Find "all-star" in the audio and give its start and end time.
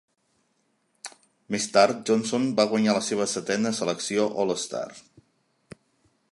4.45-4.85